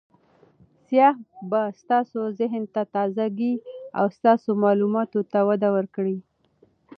سیاحت 0.87 1.29
به 1.49 1.61
ستاسو 1.81 2.19
ذهن 2.39 2.63
ته 2.73 2.81
تازه 2.95 3.25
ګي 3.37 3.53
او 3.99 4.05
ستاسو 4.17 4.49
معلوماتو 4.63 5.19
ته 5.31 5.39
وده 5.49 5.69
ورکړي. 5.75 6.17